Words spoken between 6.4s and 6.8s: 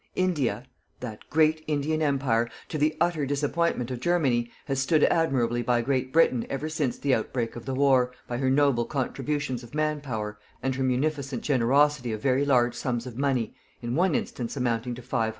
ever